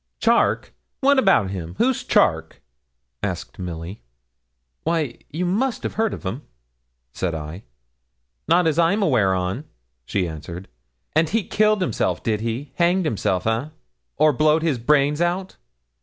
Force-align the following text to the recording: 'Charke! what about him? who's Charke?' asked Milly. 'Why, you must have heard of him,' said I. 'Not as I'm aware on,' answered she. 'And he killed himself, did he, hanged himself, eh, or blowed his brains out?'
'Charke! 0.19 0.73
what 1.01 1.19
about 1.19 1.51
him? 1.51 1.75
who's 1.77 2.03
Charke?' 2.03 2.59
asked 3.21 3.59
Milly. 3.59 4.01
'Why, 4.83 5.19
you 5.29 5.45
must 5.45 5.83
have 5.83 5.93
heard 5.93 6.11
of 6.15 6.25
him,' 6.25 6.41
said 7.11 7.35
I. 7.35 7.65
'Not 8.47 8.65
as 8.65 8.79
I'm 8.79 9.03
aware 9.03 9.35
on,' 9.35 9.63
answered 10.11 10.63
she. 10.69 11.11
'And 11.15 11.29
he 11.29 11.43
killed 11.43 11.81
himself, 11.83 12.23
did 12.23 12.41
he, 12.41 12.71
hanged 12.77 13.05
himself, 13.05 13.45
eh, 13.45 13.69
or 14.17 14.33
blowed 14.33 14.63
his 14.63 14.79
brains 14.79 15.21
out?' 15.21 15.57